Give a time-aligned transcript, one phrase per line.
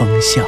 [0.00, 0.42] 风向》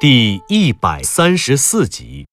[0.00, 2.26] 第一百三十四集。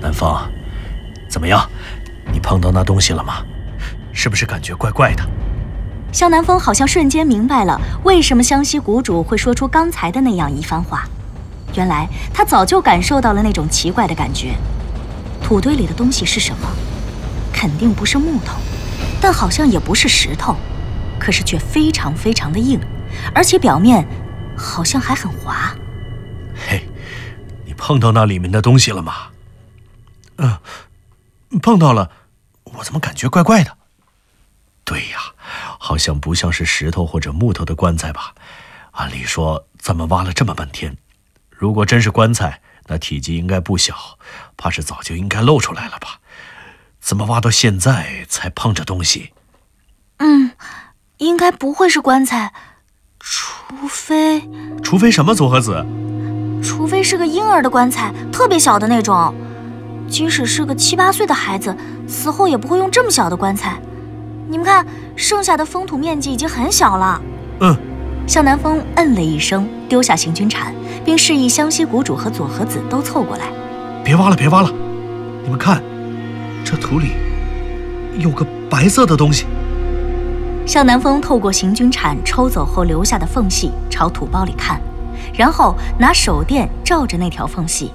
[0.00, 0.36] 南风，
[1.30, 1.64] 怎么样？
[2.32, 3.34] 你碰到那东西了吗？
[4.12, 5.22] 是不是感觉怪怪的？
[6.12, 11.04] 向南风好像瞬间明白了为什么湘西谷主会说出刚才的那样一番话。
[11.76, 14.56] 原来他早就感受到了那种奇怪的感觉。
[15.40, 16.68] 土堆里的东西是什么？
[17.52, 18.58] 肯定不是木头，
[19.20, 20.56] 但好像也不是石头，
[21.18, 22.80] 可是却非常非常的硬，
[23.34, 24.06] 而且表面
[24.56, 25.74] 好像还很滑。
[26.54, 26.88] 嘿，
[27.64, 29.28] 你碰到那里面的东西了吗？
[30.36, 30.58] 嗯、
[31.62, 32.10] 碰到了。
[32.64, 33.76] 我怎么感觉怪怪的？
[34.84, 35.18] 对呀，
[35.78, 38.34] 好像不像是石头或者木头的棺材吧？
[38.92, 40.96] 按理说，咱们挖了这么半天，
[41.50, 44.18] 如果真是棺材，那体积应该不小，
[44.56, 46.20] 怕是早就应该露出来了吧？
[47.00, 49.32] 怎么挖到现在才碰着东西？
[50.18, 50.50] 嗯，
[51.18, 52.52] 应该不会是棺材，
[53.20, 54.48] 除非
[54.82, 55.84] 除非什么佐和子？
[56.62, 59.34] 除非是个婴儿的棺材，特别小的那种。
[60.08, 61.76] 即使是个七八岁的孩子，
[62.08, 63.78] 死后也不会用这么小的棺材。
[64.48, 67.20] 你们看，剩下的封土面积已经很小了。
[67.60, 67.76] 嗯，
[68.26, 73.46] 向南风嗯了一声，丢下行军铲，并示意湘西谷主和佐和子都凑过来。
[74.02, 74.72] 别挖了，别挖了！
[75.44, 75.82] 你们看，
[76.70, 77.12] 这土里
[78.18, 79.46] 有个白色的东西。
[80.66, 84.78] 向南风透过行军铲抽走后留下的缝隙，朝土包里看，
[85.32, 87.90] 然后拿手电照着那条缝隙。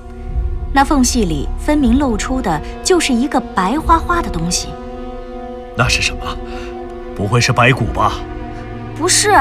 [0.74, 4.70] 那缝隙里分明露出的就是一个白花花的东西。
[5.78, 6.36] 那是什么？
[7.16, 8.14] 不会是白骨吧？
[8.98, 9.34] 不是，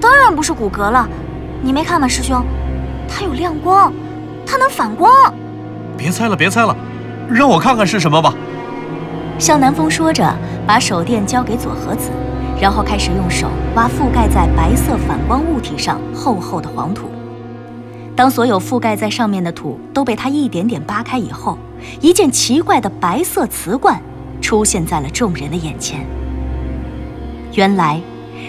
[0.00, 1.06] 当然不是骨骼了。
[1.60, 2.42] 你没看吗，师兄？
[3.06, 3.92] 它有亮光，
[4.46, 5.12] 它能反光。
[5.98, 6.74] 别猜了，别猜了，
[7.28, 8.32] 让我看看是什么吧。
[9.40, 10.36] 向南风说着，
[10.66, 12.10] 把手电交给佐和子，
[12.60, 17.08] 然后开始用手挖覆盖在白色反光物体上厚厚的黄土。
[18.14, 21.56] 当所有覆盖在上面的土都被他一点点扒开以后，
[22.02, 23.98] 一件奇怪的白色瓷罐
[24.42, 26.04] 出现在了众人的眼前。
[27.54, 27.98] 原来，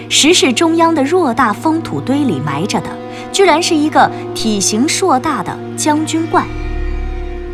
[0.10, 2.90] 石室中央的偌大封土堆里埋着的，
[3.32, 6.46] 居然是一个体型硕大的将军罐。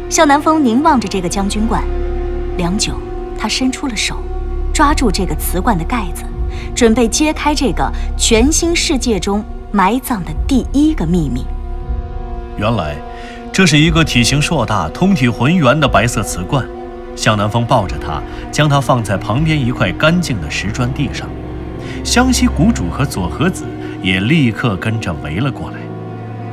[0.10, 1.84] 向南风凝望着这个将军罐，
[2.58, 2.94] 良久，
[3.38, 4.18] 他伸出了手，
[4.74, 6.24] 抓住这个瓷罐的盖子，
[6.76, 11.46] 准备揭开这个全新世界中埋葬的第一个秘密。
[12.58, 12.96] 原来，
[13.54, 16.66] 这是一个体型硕大、通体浑圆的白色瓷罐。
[17.16, 18.22] 向南风抱着它，
[18.52, 21.28] 将它放在旁边一块干净的石砖地上。
[22.04, 23.64] 湘西谷主和佐和子
[24.04, 25.78] 也立刻跟着围了过来。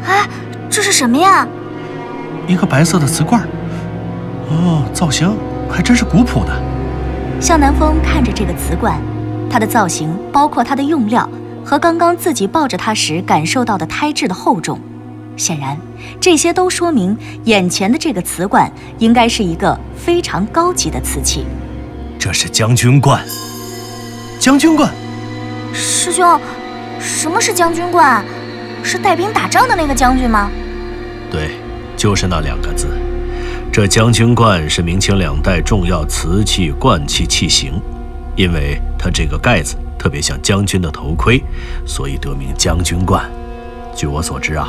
[0.06, 0.28] 哎，
[0.70, 1.46] 这是什么呀？
[2.46, 3.46] 一个白色的瓷罐。
[4.48, 5.34] 哦，造型
[5.70, 6.52] 还真是古朴呢。
[7.40, 8.98] 向南风看着这个瓷罐，
[9.50, 11.28] 它的造型，包括它的用料，
[11.64, 14.78] 和刚刚自己抱着它时感受到的胎质的厚重。
[15.36, 15.76] 显然，
[16.20, 21.44] 这些都说明眼前的这个瓷罐应该是一个非常高级的瓷器。
[22.18, 23.20] 这是将军罐。
[24.38, 24.90] 将军罐，
[25.72, 26.40] 师兄，
[27.00, 28.24] 什么是将军罐？
[28.82, 30.50] 是带兵打仗的那个将军吗？
[31.30, 31.52] 对，
[31.96, 32.88] 就是那两个字。
[33.74, 37.72] 这将军罐是明清两代重要瓷器罐器器型，
[38.36, 41.42] 因为它这个盖子特别像将军的头盔，
[41.84, 43.28] 所以得名将军罐。
[43.92, 44.68] 据我所知啊。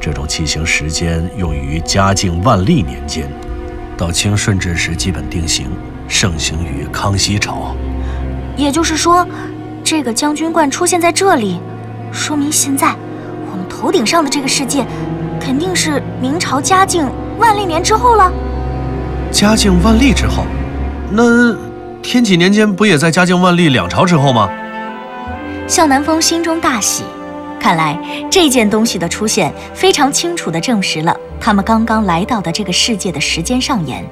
[0.00, 3.28] 这种器型时间用于嘉靖、万历年间，
[3.96, 5.66] 到清顺治时基本定型，
[6.06, 7.74] 盛行于康熙朝。
[8.56, 9.26] 也就是说，
[9.82, 11.58] 这个将军罐出现在这里，
[12.12, 12.94] 说明现在
[13.50, 14.86] 我们头顶上的这个世界，
[15.40, 18.30] 肯定是明朝嘉靖、万历年之后了。
[19.30, 20.44] 嘉靖、万历之后，
[21.10, 21.56] 那
[22.02, 24.48] 天启年间不也在嘉靖、万历两朝之后吗？
[25.66, 27.04] 向南风心中大喜。
[27.58, 27.98] 看来
[28.30, 34.04] 这件东西的出现，非常清楚地证实了他们刚刚来到的这个世界的时间上沿。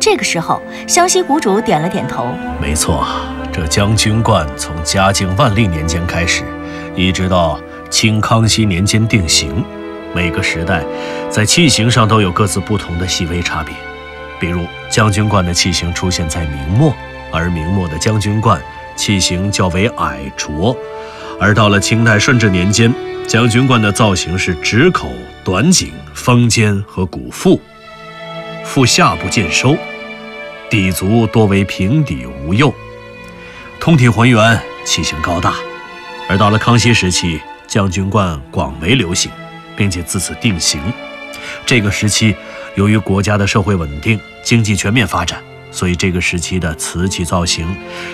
[0.00, 2.26] 这个时候，湘西谷主点了点头
[2.60, 3.06] ：“没错，
[3.52, 6.42] 这将军冠从嘉靖、万历年间开始，
[6.96, 7.56] 一直到
[7.88, 9.64] 清康熙年间定型。
[10.14, 10.84] 每个时代
[11.30, 13.74] 在器型上都有各自不同的细微差别。
[14.40, 16.92] 比如将军罐的器型出现在明末，
[17.30, 18.60] 而明末的将军观
[18.96, 20.76] 器形较为矮拙，
[21.40, 22.92] 而到了清代顺治年间，
[23.26, 25.12] 将军观的造型是直口、
[25.44, 27.60] 短颈、方肩和鼓腹，
[28.64, 29.76] 腹下部见收，
[30.68, 32.74] 底足多为平底无釉，
[33.78, 35.54] 通体浑圆，器形高大。
[36.28, 39.30] 而到了康熙时期，将军观广为流行，
[39.76, 40.80] 并且自此定型。
[41.66, 42.34] 这个时期，
[42.74, 45.42] 由于国家的社会稳定，经济全面发展。
[45.70, 47.66] 所以，这个时期的瓷器造型，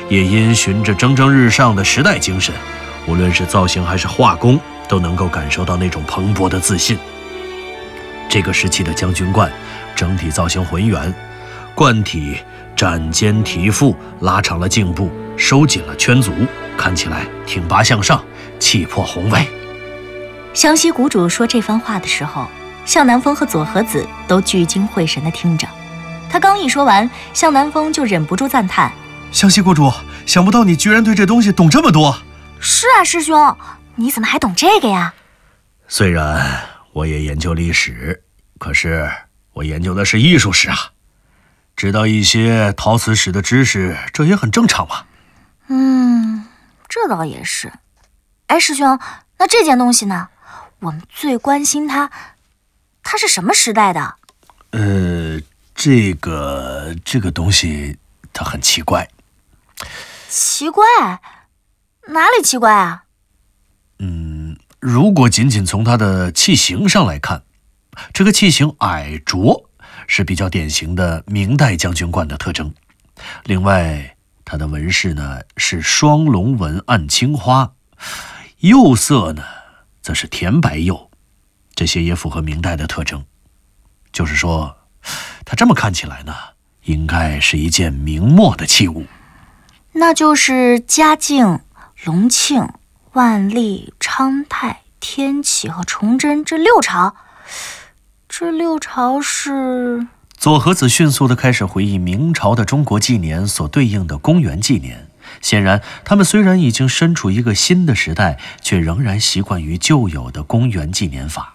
[0.09, 2.55] 也因循着蒸蒸日上的时代精神，
[3.05, 6.97] 无论是造型还是画工，都能够感受到那种蓬勃的自信。
[8.29, 9.51] 这个时期的将军冠，
[9.97, 11.13] 整体造型浑圆，
[11.75, 12.37] 冠体
[12.77, 16.33] 展肩提腹，拉长了颈部，收紧了圈足，
[16.77, 18.25] 看起来挺拔向上，
[18.61, 19.58] 气魄宏伟。
[20.59, 22.49] 湘西谷主说这番话的时候，
[22.85, 25.69] 向南风和左和子都聚精会神地听着。
[26.29, 28.91] 他刚一说完，向南风就忍不住赞叹
[29.31, 29.89] ：“湘西谷主，
[30.27, 32.19] 想不到你居然对这东西懂这么多。
[32.59, 33.57] ”“是啊，师兄，
[33.95, 35.15] 你怎么还懂这个呀
[35.87, 36.45] ？”“虽然
[36.93, 38.25] 我也研究历史，
[38.59, 39.09] 可是
[39.53, 40.77] 我研究的是艺术史啊，
[41.77, 45.05] 知道一些陶瓷史的知识，这也很正常嘛。
[45.71, 46.47] ”“嗯，
[46.89, 47.73] 这倒也是。
[48.49, 48.99] 哎，师兄，
[49.39, 50.27] 那这件东西呢？
[50.81, 52.11] 我们最关心它，
[53.03, 54.17] 它是什么时代的
[54.73, 55.41] ？”“呃。”
[55.81, 57.97] 这个这个东西
[58.33, 59.09] 它很奇怪，
[60.29, 60.85] 奇怪？
[62.09, 63.05] 哪里奇怪啊？
[64.01, 67.45] 嗯，如果仅仅从它的器形上来看，
[68.13, 69.71] 这个器形矮拙
[70.09, 72.75] 是比较典型的明代将军冠的特征。
[73.45, 77.75] 另外，它的纹饰呢是双龙纹暗青花，
[78.59, 79.45] 釉色呢
[80.03, 81.11] 则是甜白釉，
[81.75, 83.25] 这些也符合明代的特征，
[84.13, 84.75] 就是说。
[85.45, 86.35] 它这么看起来呢，
[86.85, 89.07] 应该是一件明末的器物，
[89.93, 91.61] 那就是嘉靖、
[92.05, 92.69] 隆庆、
[93.13, 97.17] 万历、昌泰、天启和崇祯这六朝。
[98.29, 100.07] 这六朝是
[100.37, 105.08] 左和子迅速地开始回忆明朝的中国纪年所对应的公元纪年。
[105.41, 111.55] 显然，他们虽然已经身处一个新的时代，却仍然习惯于旧有的公元纪年法。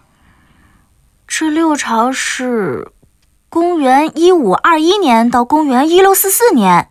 [1.27, 2.91] 这六朝是。
[3.49, 6.89] 公元一五二一年到公元一六四四年，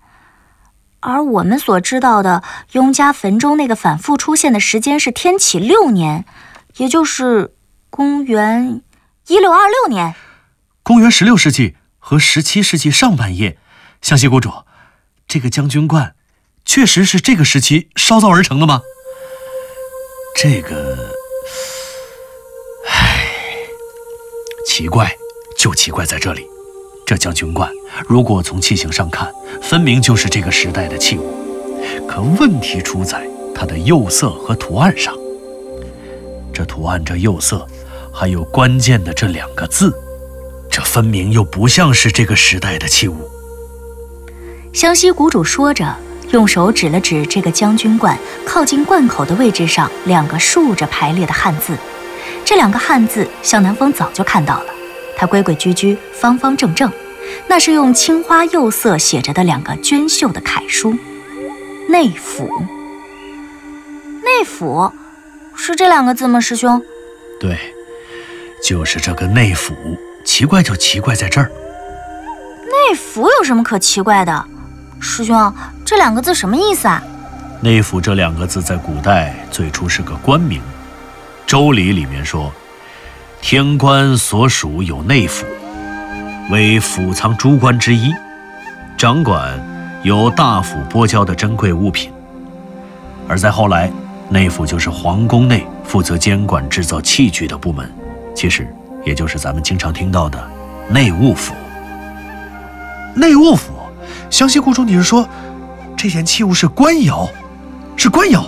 [1.00, 6.24] 而我们所知道的雍家坟中那个反复出现的时间是天启六年，
[6.76, 7.52] 也就是
[7.90, 8.80] 公元
[9.26, 10.14] 一六二六年。
[10.84, 13.58] 公元十六世纪和十七世纪上半叶，
[14.00, 14.52] 湘西谷主，
[15.26, 16.14] 这个将军观
[16.64, 18.82] 确实是这个时期烧造而成的吗？
[20.34, 20.96] 这个，
[22.88, 23.26] 唉，
[24.66, 25.14] 奇怪，
[25.58, 26.46] 就奇怪在这里。
[27.04, 27.70] 这将军冠，
[28.08, 29.30] 如果从器型上看，
[29.60, 31.36] 分明就是这个时代的器物。
[32.08, 35.14] 可问题出在它的釉色和图案上。
[36.54, 37.66] 这图案、这釉色，
[38.12, 39.92] 还有关键的这两个字，
[40.70, 43.16] 这分明又不像是这个时代的器物。
[44.72, 45.94] 湘西谷主说着，
[46.32, 51.76] 用手指了指这个将军罐靠近罐口的位置上两个竖着排列的汉字。
[52.44, 54.66] 这两个汉字，向南风早就看到了。
[55.16, 56.90] 它规规矩矩、方方正正，
[57.46, 60.96] 那是用青花釉色写着的两个娟秀的楷书
[61.88, 62.50] “内府”。
[64.24, 64.90] 内府
[65.54, 66.82] 是这两个字吗，师兄？
[67.38, 67.58] 对，
[68.64, 69.74] 就是这个内府。
[70.24, 71.50] 奇怪就奇怪在这儿。
[72.64, 74.46] 内府有什么可奇怪的？
[75.02, 75.52] 师兄，
[75.84, 77.02] 这两个字什么意思啊？
[77.60, 80.60] 内府这两个字在古代最初是个官名，
[81.44, 82.52] 《周礼》里面说。
[83.40, 85.44] 天官所属有内府，
[86.52, 88.14] 为府藏诸官之一，
[88.96, 89.60] 掌管
[90.04, 92.12] 由大府拨交的珍贵物品。
[93.26, 93.90] 而在后来，
[94.28, 97.92] 内府就是皇宫内负责监管制造器具的部门，
[98.32, 98.72] 其实
[99.04, 100.40] 也就是咱们经常听到的
[100.88, 101.52] 内务府。
[103.16, 103.72] 内务府，
[104.32, 105.28] 湘西故主，你是说
[105.94, 107.28] 这件器物是官窑？
[107.96, 108.42] 是官窑？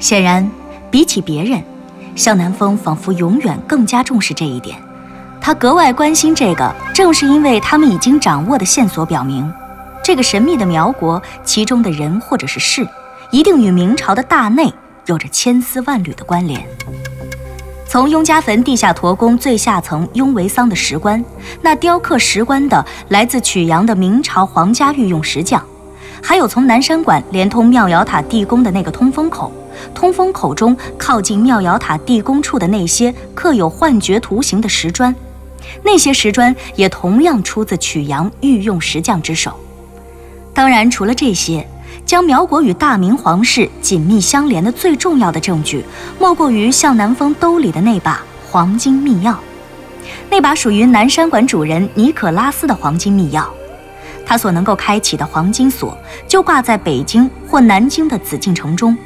[0.00, 0.50] 显然，
[0.90, 1.62] 比起别人。
[2.16, 4.78] 向南风仿佛永远更加重视这一点，
[5.38, 9.52] 他格外关心这个，正是因为他们已经掌握的线索表明，
[10.02, 12.88] 这个神秘的苗国其中的人或者是事，
[13.30, 14.72] 一定与明朝的大内
[15.04, 16.66] 有着千丝万缕的关联。
[17.94, 21.24] 从雍家坟地下驼宫最下层雍维桑的石棺，
[21.62, 25.64] 那雕刻石棺的来自曲阳的明朝皇家御用石匠，
[26.20, 29.52] 还有从南山馆连通妙瑶塔地宫的那个通风口。
[29.94, 35.14] 通风口中靠近妙瑶塔地宫处的那些刻有幻觉图形的石砖，
[35.84, 39.54] 那些石砖也同样出自曲阳御用石匠之手。
[40.52, 41.64] 当然，除了这些，
[42.06, 45.84] 将苗国与大明皇室紧密相连的最重要的证据，
[46.18, 49.34] 莫过于向南风兜里的那把黄金密钥。
[50.28, 53.46] 那把属于南山馆主人尼可拉斯的黄金密钥，
[54.26, 55.96] 他所能够开启的黄金锁，
[56.28, 58.96] 就挂在北京或南京的紫禁城中。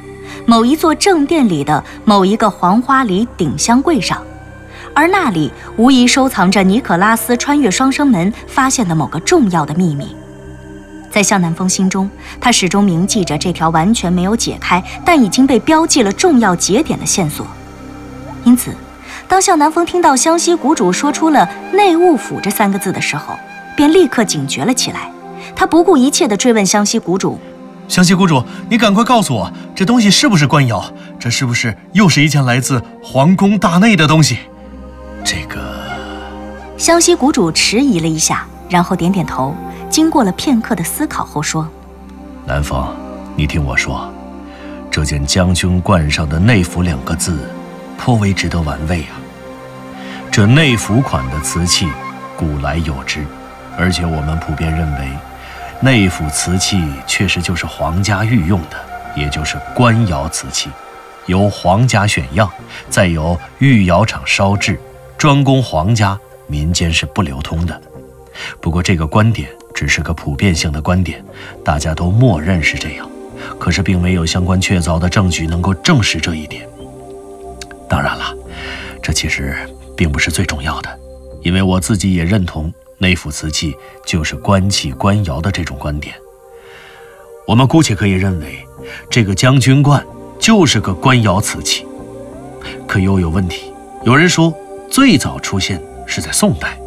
[0.45, 4.21] 某一座正殿里的某一个黄花梨顶香柜上，
[4.93, 10.15] 而那里无疑收藏着尼可拉斯穿越双生门发现的某个重要的秘密。
[11.11, 17.45] 在向南风心中，他始终铭记着这条完全没有解开但已经被标记了重要节点的线索。
[18.43, 18.73] 因此，
[19.27, 23.35] 当向南风听到湘西谷主说出了“内务府”这三个字的时候，
[23.75, 25.11] 便立刻警觉了起来。
[25.55, 27.39] 他不顾一切地追问湘西谷主。
[27.87, 30.83] 湘西谷主，你赶快告诉我，这东西是不是官窑？
[31.19, 34.37] 这是不是又是一件来自皇宫大内的东西？
[35.23, 35.59] 这个……
[36.77, 39.53] 湘西谷主迟疑了一下，然后点点头，
[39.89, 41.67] 经过了片刻的思考后说
[42.45, 42.95] ：“南风，
[43.35, 44.11] 你听我说，
[44.91, 47.49] 这件将军冠上的‘内府’两个字，
[47.97, 49.17] 颇为值得玩味啊。
[50.31, 51.87] 这内府款的瓷器，
[52.37, 53.25] 古来有之，
[53.77, 55.09] 而且我们普遍认为。”
[55.81, 58.75] 内府瓷器确实就是皇家御用的，
[59.15, 60.69] 也就是官窑瓷器，
[61.25, 62.51] 由皇家选样，
[62.89, 64.77] 再由御窑厂烧制，
[65.17, 67.81] 专供皇家，民间是不流通的。
[68.59, 71.23] 不过这个观点只是个普遍性的观点，
[71.63, 73.09] 大家都默认是这样，
[73.57, 76.67] 可是并没有相关确凿的证据能够证实这一点。
[77.87, 78.35] 当然了，
[79.01, 79.55] 这其实
[79.95, 80.99] 并不是最重要的，
[81.43, 82.69] 因为我自己也认同。
[82.97, 83.73] 内府瓷器
[84.05, 86.13] 就是官器官窑的这种观点，
[87.47, 88.59] 我们姑且可以认为，
[89.09, 90.05] 这个将军罐
[90.37, 91.87] 就是个官窑瓷器。
[92.85, 93.71] 可又有问题，
[94.03, 94.53] 有人说
[94.91, 96.77] 最早出现是在宋代，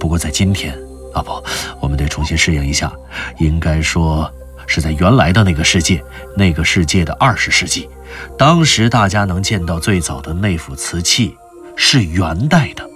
[0.00, 0.74] 不过在今天
[1.14, 1.42] 啊不，
[1.80, 2.92] 我们得重新适应一下，
[3.38, 4.30] 应该说
[4.66, 6.02] 是在原来的那个世界，
[6.36, 7.88] 那个世界的二十世纪，
[8.36, 11.36] 当时大家能见到最早的内府瓷器
[11.76, 12.88] 是元代的，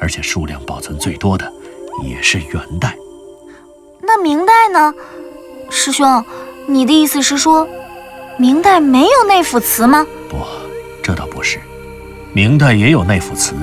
[0.00, 1.52] 而且数量保存最多的。
[2.04, 2.96] 也是元代，
[4.00, 4.94] 那明代呢？
[5.70, 6.24] 师兄，
[6.66, 7.68] 你的意思是说，
[8.38, 10.06] 明代没有内府瓷吗？
[10.30, 10.38] 不，
[11.02, 11.58] 这倒不是，
[12.32, 13.54] 明代也有内府瓷，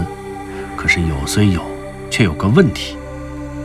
[0.76, 1.62] 可是有虽有，
[2.12, 2.97] 却有个问题：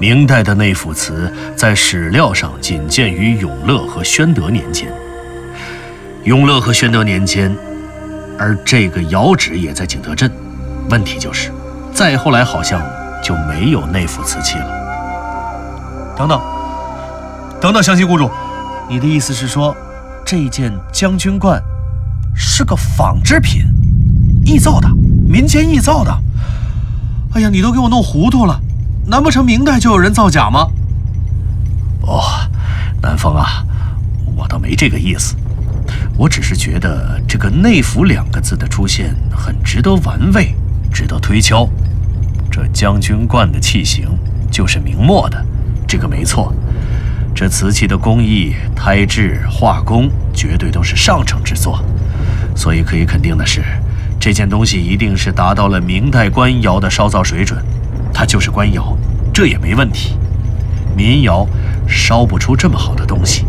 [0.00, 4.92] 明代的内府瓷在史料上仅见于永乐和宣德年间。
[6.24, 7.54] 永乐和宣德年间，
[8.38, 10.30] 而这个窑址也在景德镇。
[10.90, 11.50] 问题就是，
[11.92, 12.80] 再后来好像。
[13.22, 14.66] 就没有内府瓷器了。
[16.16, 16.42] 等等，
[17.60, 18.28] 等等，湘西雇主，
[18.88, 19.76] 你的意思是说，
[20.26, 21.62] 这件将军冠
[22.34, 23.62] 是个仿制品，
[24.44, 24.88] 臆造的，
[25.24, 26.12] 民间臆造的？
[27.34, 28.60] 哎呀，你都给我弄糊涂了！
[29.06, 30.68] 难不成明代就有人造假吗？
[32.02, 32.22] 哦，
[33.02, 33.64] 南风啊，
[34.36, 35.34] 我倒没这个意思，
[36.16, 40.54] 我只是觉得这个“内府”两个字的出现很值得玩味，
[40.92, 41.68] 值得推敲。
[42.50, 44.06] 这将军罐的器型
[44.50, 45.44] 就是明末的，
[45.86, 46.52] 这个没错。
[47.34, 51.82] 这瓷器的工艺、胎质、画工绝对都是上乘之作，
[52.54, 53.62] 所以可以肯定的是，
[54.20, 57.64] 这件东西一定是达到了明代官窑的烧造水准。
[58.12, 58.96] 它就是官窑，
[59.32, 60.16] 这也没问题。
[60.96, 61.46] 民窑
[61.88, 63.46] 烧不出这么好的东西。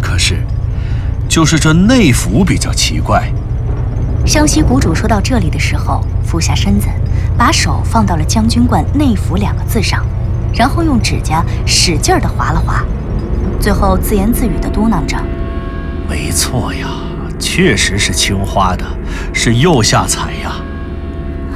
[0.00, 0.42] 可是，
[1.28, 3.32] 就是这内府比较奇怪。
[4.26, 6.88] 湘西谷主说到这里的时候，俯下身子。
[7.36, 10.04] 把手放到了“将军冠内府”两个字上，
[10.54, 12.84] 然后用指甲使劲地划了划，
[13.58, 15.16] 最后自言自语地嘟囔着
[16.08, 16.86] ：“没错呀，
[17.38, 18.84] 确实是青花的，
[19.32, 20.52] 是釉下彩呀。”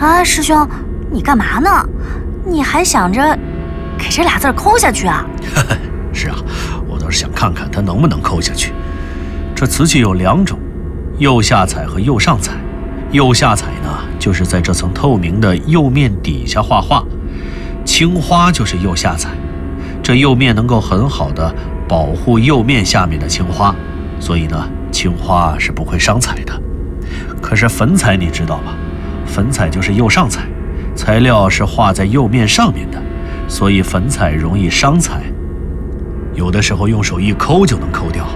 [0.01, 0.67] 啊，师兄，
[1.13, 1.71] 你干嘛呢？
[2.47, 3.37] 你还想着
[3.99, 5.27] 给这俩字抠下去啊？
[6.15, 6.37] 是啊，
[6.89, 8.73] 我倒是想看看它能不能抠下去。
[9.55, 10.59] 这瓷器有两种，
[11.19, 12.53] 釉下彩和釉上彩。
[13.13, 13.89] 釉下彩呢，
[14.19, 17.05] 就是在这层透明的釉面底下画画；
[17.85, 19.31] 青花就是釉下彩。
[20.03, 21.53] 这釉面能够很好的
[21.89, 23.75] 保护釉面下面的青花，
[24.21, 26.61] 所以呢，青花是不会伤彩的。
[27.41, 28.75] 可是粉彩你知道吧？
[29.27, 30.43] 粉彩就是釉上彩，
[30.97, 33.01] 材料是画在釉面上面的，
[33.47, 35.21] 所以粉彩容易伤彩。
[36.35, 38.27] 有的时候用手一抠就能抠掉。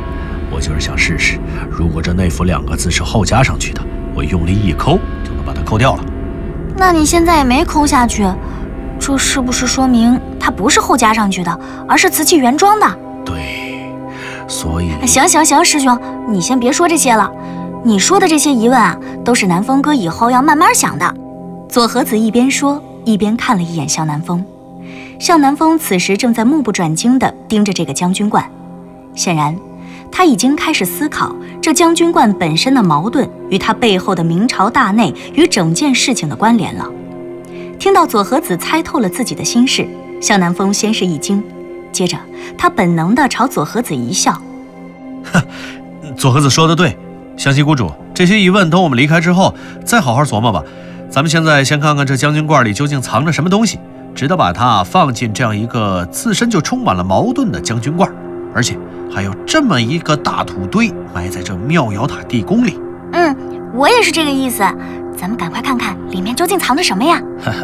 [0.53, 1.39] 我就是想试试，
[1.71, 3.81] 如果这“内府”两个字是后加上去的。
[4.13, 6.05] 我用力一抠就能把它抠掉了。
[6.77, 8.27] 那你现在也没抠下去，
[8.99, 12.99] 这是不是说明它不是后加上去的，而是瓷器原装的？
[13.25, 13.87] 对，
[14.49, 14.91] 所以……
[15.07, 15.97] 行行行，师兄，
[16.29, 17.31] 你先别说这些了。
[17.85, 21.15] 你说的这些疑问啊，都是南风哥以后要慢慢想的。
[21.71, 24.45] 左和子一边说，一边看了一眼向南风。
[25.21, 28.45] 向南风此时正在目不转睛地盯着这个将军罐，
[29.15, 29.57] 显然，
[30.11, 36.91] 他已经开始思考这将军冠本身的矛盾与他背后的明朝大内与整件事情的关联了。
[37.79, 39.87] 听到左和子猜透了自己的心事，
[40.21, 41.41] 向南风先是一惊，
[41.93, 42.19] 接着
[42.59, 44.33] 他本能地朝左和子一笑
[45.33, 45.41] ：“哼，
[46.19, 46.99] 左和子说的对，
[47.37, 50.65] 湘西谷主，这些疑问等我们离开之后再好好琢磨吧。
[51.11, 53.81] 咱们现在先看看这将军罐里究竟藏着什么东西，
[54.15, 58.09] 值得把它放进这样一个自身就充满了矛盾的将军罐，
[58.55, 58.79] 而且
[59.13, 62.81] 还有这么一个大土堆埋在这妙瑶塔地宫里。
[63.13, 63.37] 嗯，
[63.75, 64.63] 我也是这个意思。”
[65.19, 67.21] 咱们赶快看看里面究竟藏着什么呀！
[67.45, 67.59] 哈哈，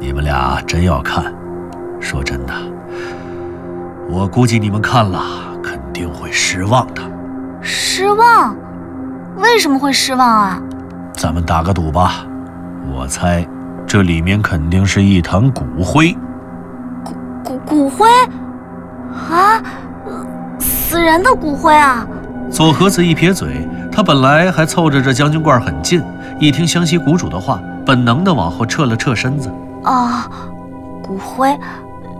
[0.00, 1.32] 你们俩真要看？
[2.00, 2.54] 说真的，
[4.08, 5.22] 我估计你们看了
[5.62, 7.02] 肯定会失望的。
[7.60, 8.56] 失望？
[9.36, 10.60] 为什么会失望啊？
[11.12, 12.24] 咱们打个赌吧，
[12.92, 13.46] 我猜
[13.86, 16.12] 这里面肯定是一坛骨灰。
[17.04, 17.12] 骨
[17.44, 18.08] 骨骨灰？
[19.30, 19.62] 啊？
[20.58, 22.06] 死人的骨灰啊？
[22.50, 26.02] 左和子一撇嘴，他本来还凑着这将军罐很近。
[26.40, 29.50] 一听湘西谷主的话，本能的往后撤了撤身子。
[29.84, 30.28] 啊，
[31.02, 31.56] 骨灰，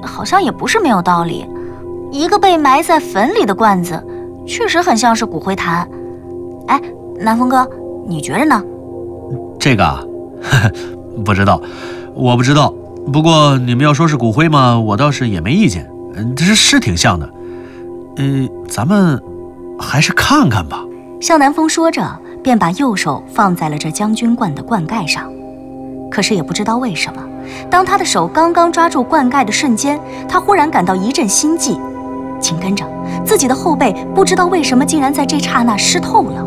[0.03, 1.45] 好像也不是没有道理。
[2.13, 4.01] 一个被埋在坟里的罐子，
[4.47, 5.89] 确实很像是骨灰坛。
[6.69, 6.81] 哎，
[7.19, 7.69] 南风哥，
[8.07, 8.63] 你觉着呢？
[9.59, 10.01] 这个啊，
[11.25, 11.61] 不知道，
[12.15, 12.73] 我不知道。
[13.13, 15.89] 不过你们要说是骨灰嘛，我倒是也没意见。
[16.15, 17.29] 嗯，这是是挺像的。
[18.17, 19.23] 嗯，咱们
[19.79, 20.85] 还是看看吧。
[21.21, 22.19] 向南风说着。
[22.43, 25.31] 便把右手放在了这将军罐的罐盖上，
[26.11, 27.23] 可是也不知道为什么，
[27.69, 31.79] 当他的手刚刚抓住罐盖的瞬间，他忽然感到一阵心悸，
[32.41, 32.83] 紧跟着
[33.27, 36.43] 自己的后背不知道为什么竟然在这刹那湿透了。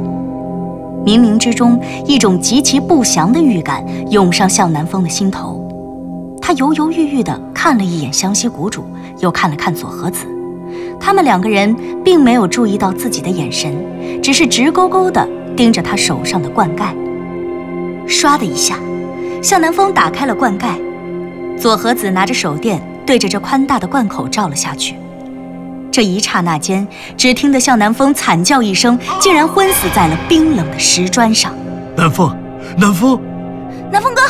[1.06, 5.60] 冥冥之中，一种极其不祥的预感涌上向南风的心头。
[6.42, 8.84] 他犹犹豫豫地看了一眼湘西谷主，
[9.20, 10.26] 又看了看左和子，
[11.00, 13.74] 他们两个人并没有注意到自己的眼神，
[14.22, 15.28] 只是直勾勾地。
[15.56, 16.96] 盯着他手上的罐盖，
[18.08, 18.80] 唰的一下，
[19.40, 20.80] 向南风打开了罐盖，
[21.56, 24.96] 左和子拿着手电对着这宽大的罐口照了下去。
[25.94, 31.54] 这一刹那间，只听得向南风惨叫一声，竟然昏死在了冰冷的石砖上。
[31.96, 32.36] 南风，
[32.76, 33.22] 南风，
[33.92, 34.22] 南风哥，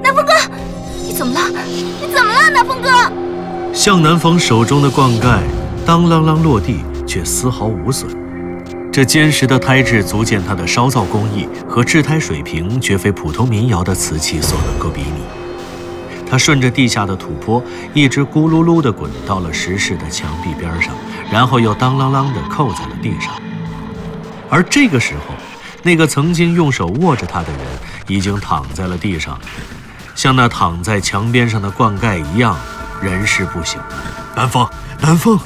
[0.00, 0.32] 南风哥，
[1.04, 1.40] 你怎么了？
[2.00, 2.88] 你怎么了，南风哥？
[3.72, 5.40] 向南风手中的罐盖
[5.84, 8.08] 当啷啷落地，却丝毫无损。
[8.92, 15.41] 这坚实的胎质足见它的烧造工艺和制胎水平绝非普通民窑的瓷器所能够比拟。
[16.32, 20.94] 它顺着地下的土坡一直咕噜噜地滚到了石室的墙壁边上，
[21.30, 23.34] 然后又当啷啷地扣在了地上。
[24.48, 25.34] 而这个时候，
[25.82, 27.60] 那个曾经用手握着他的人
[28.06, 29.38] 已经躺在了地上，
[30.14, 32.56] 像那躺在墙边上的灌溉一样，
[33.02, 33.78] 人事不省。
[34.34, 34.66] 南风，
[35.02, 35.38] 南风，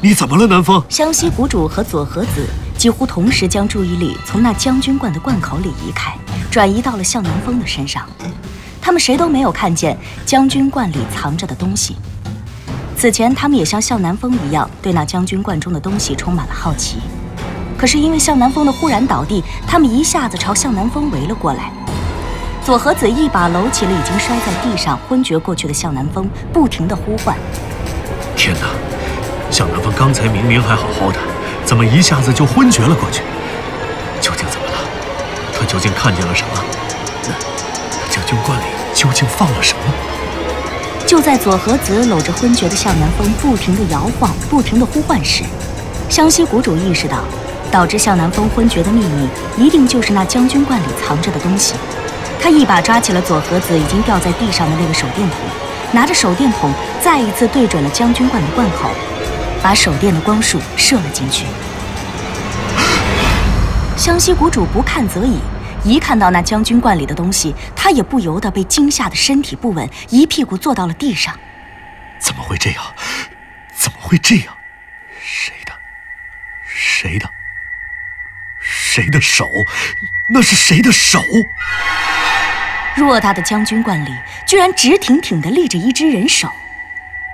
[0.00, 0.46] 你怎么了？
[0.46, 2.46] 南风，湘西谷主和左和子。
[2.76, 6.16] 几乎同时将注意力从那将军罐的罐口里移开，
[6.48, 8.08] 转移到了向南风的身上。
[8.88, 11.94] 他们谁都没有看见将军罐里藏着的东西。
[12.96, 16.96] 此前，他们也像向南风一样，对那将军罐中的东西充满了好奇。
[17.76, 21.70] 可是因为向南风的忽然倒地，他们一下子朝向南风围了过来。
[22.64, 27.36] 左和子一把搂起了已经摔在地上昏厥过去的向南风，不停地呼唤
[28.34, 28.68] ：“天哪！
[29.50, 31.18] 向南风刚才明明还好好的。”
[31.62, 33.20] 怎么一下子就昏厥了过去？
[34.22, 34.78] 究竟怎么了？
[35.52, 36.64] 他究竟看见了什么？
[38.10, 38.64] 将军罐里
[38.98, 39.94] 究竟放了什么？
[41.06, 45.44] 就在左和子搂着昏厥的向南风不停地摇晃、不停地呼唤时，
[46.08, 47.18] 湘西谷主意识到，
[47.70, 51.74] 导致向南风昏厥的秘密一定就是那将军罐里藏着的东西。
[52.40, 55.38] 他一把抓起了左和子已经掉在地上的那个手电筒，
[55.92, 58.90] 拿着手电筒再一次对准了将军罐的罐口。
[59.62, 61.44] 把手电的光束射了进去。
[63.96, 65.38] 湘西谷主不看则已，
[65.84, 71.38] 一看到那将军罐里的东西，他也不由得被惊吓的身体不稳，一屁股坐到了地上。
[72.18, 72.84] 怎么会这样？
[73.74, 74.56] 怎么会这样？
[75.20, 75.72] 谁的？
[76.66, 77.30] 谁的？
[78.60, 79.48] 谁的手？
[80.30, 81.22] 那是谁的手？
[82.96, 84.10] 偌大的将军罐里，
[84.46, 86.52] 居然直挺挺地立着一只人手。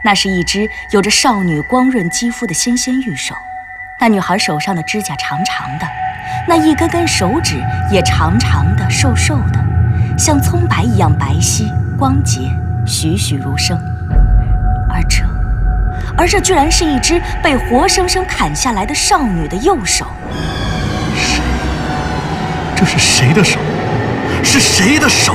[0.04, 3.34] 那是一只有着少女光润肌肤的纤纤玉手，
[4.04, 5.86] 那女孩手上的指甲长长的，
[6.46, 7.56] 那一根根手指
[7.90, 9.58] 也长长的、瘦瘦的，
[10.18, 12.50] 像葱白一样白皙光洁、
[12.84, 13.80] 栩栩如生。
[14.90, 15.24] 而这，
[16.18, 20.06] 而这居然是一只被活生生砍下来的少女的右手。
[21.16, 21.40] 谁？
[22.76, 23.58] 这是谁的手？
[24.42, 25.34] 是谁的手？